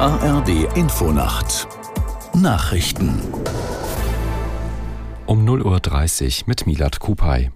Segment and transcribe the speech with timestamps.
[0.00, 1.66] ARD Infonacht
[2.32, 3.20] Nachrichten
[5.26, 7.50] um 0.30 Uhr mit Milad Kupay.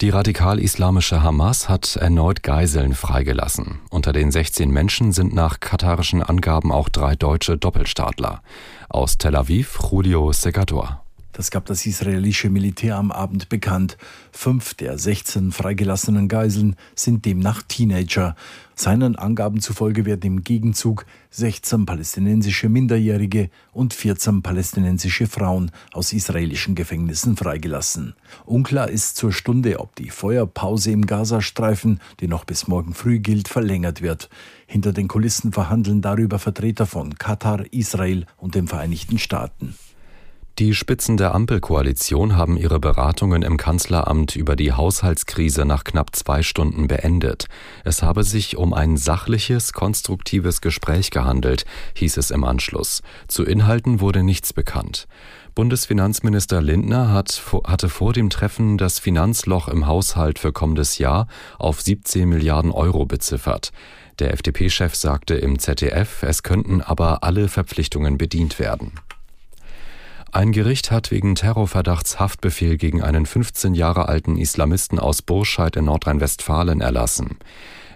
[0.00, 3.80] Die radikal-islamische Hamas hat erneut Geiseln freigelassen.
[3.90, 8.42] Unter den 16 Menschen sind nach katarischen Angaben auch drei deutsche Doppelstaatler.
[8.88, 11.03] Aus Tel Aviv Julio Segador.
[11.34, 13.98] Das gab das israelische Militär am Abend bekannt.
[14.30, 18.36] Fünf der 16 freigelassenen Geiseln sind demnach Teenager.
[18.76, 26.76] Seinen Angaben zufolge werden im Gegenzug 16 palästinensische Minderjährige und 14 palästinensische Frauen aus israelischen
[26.76, 28.14] Gefängnissen freigelassen.
[28.46, 33.48] Unklar ist zur Stunde, ob die Feuerpause im Gazastreifen, die noch bis morgen früh gilt,
[33.48, 34.30] verlängert wird.
[34.68, 39.74] Hinter den Kulissen verhandeln darüber Vertreter von Katar, Israel und den Vereinigten Staaten.
[40.60, 46.44] Die Spitzen der Ampelkoalition haben ihre Beratungen im Kanzleramt über die Haushaltskrise nach knapp zwei
[46.44, 47.48] Stunden beendet.
[47.82, 53.02] Es habe sich um ein sachliches, konstruktives Gespräch gehandelt, hieß es im Anschluss.
[53.26, 55.08] Zu Inhalten wurde nichts bekannt.
[55.56, 61.26] Bundesfinanzminister Lindner hat, hatte vor dem Treffen das Finanzloch im Haushalt für kommendes Jahr
[61.58, 63.72] auf 17 Milliarden Euro beziffert.
[64.20, 68.92] Der FDP-Chef sagte im ZDF, es könnten aber alle Verpflichtungen bedient werden.
[70.34, 75.84] Ein Gericht hat wegen Terrorverdachts Haftbefehl gegen einen 15 Jahre alten Islamisten aus Burscheid in
[75.84, 77.38] Nordrhein-Westfalen erlassen.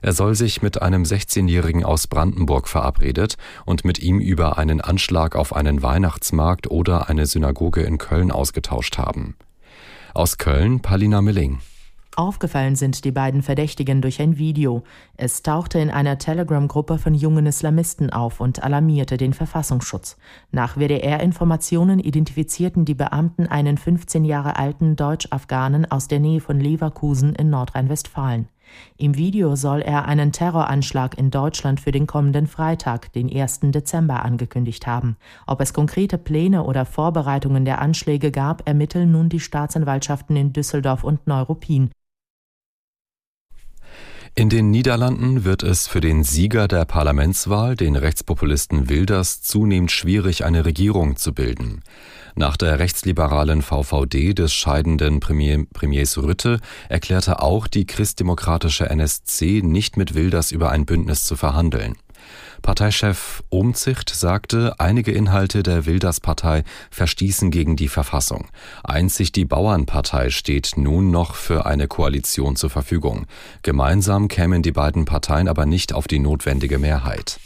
[0.02, 5.34] Er soll sich mit einem 16-Jährigen aus Brandenburg verabredet und mit ihm über einen Anschlag
[5.34, 9.34] auf einen Weihnachtsmarkt oder eine Synagoge in Köln ausgetauscht haben.
[10.14, 11.58] Aus Köln Palina Milling.
[12.18, 14.82] Aufgefallen sind die beiden Verdächtigen durch ein Video.
[15.16, 20.16] Es tauchte in einer Telegram-Gruppe von jungen Islamisten auf und alarmierte den Verfassungsschutz.
[20.50, 27.36] Nach WDR-Informationen identifizierten die Beamten einen 15 Jahre alten Deutsch-Afghanen aus der Nähe von Leverkusen
[27.36, 28.48] in Nordrhein-Westfalen.
[28.96, 33.60] Im Video soll er einen Terroranschlag in Deutschland für den kommenden Freitag, den 1.
[33.70, 35.16] Dezember, angekündigt haben.
[35.46, 41.04] Ob es konkrete Pläne oder Vorbereitungen der Anschläge gab, ermitteln nun die Staatsanwaltschaften in Düsseldorf
[41.04, 41.92] und Neuruppin.
[44.38, 50.44] In den Niederlanden wird es für den Sieger der Parlamentswahl, den Rechtspopulisten Wilders, zunehmend schwierig,
[50.44, 51.82] eine Regierung zu bilden.
[52.36, 59.96] Nach der rechtsliberalen VVD des scheidenden Premier, Premiers Rütte erklärte auch die christdemokratische NSC nicht
[59.96, 61.96] mit Wilders über ein Bündnis zu verhandeln.
[62.62, 68.48] Parteichef Omzicht sagte, einige Inhalte der Wilders-Partei verstießen gegen die Verfassung.
[68.84, 73.26] Einzig die Bauernpartei steht nun noch für eine Koalition zur Verfügung.
[73.62, 77.38] Gemeinsam kämen die beiden Parteien aber nicht auf die notwendige Mehrheit.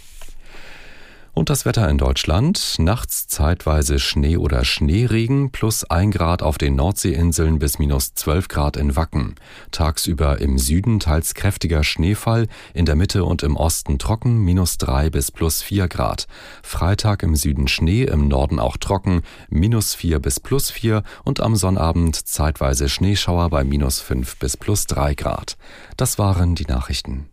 [1.35, 2.75] Und das Wetter in Deutschland.
[2.79, 8.77] Nachts zeitweise Schnee oder Schneeregen plus ein Grad auf den Nordseeinseln bis minus zwölf Grad
[8.77, 9.37] in Wacken.
[9.71, 15.09] Tagsüber im Süden teils kräftiger Schneefall, in der Mitte und im Osten trocken, minus drei
[15.09, 16.27] bis plus vier Grad.
[16.63, 21.57] Freitag im Süden Schnee, im Norden auch trocken, minus vier bis plus vier und am
[21.57, 25.57] Sonnabend zeitweise Schneeschauer bei minus fünf bis plus drei Grad.
[25.97, 27.32] Das waren die Nachrichten.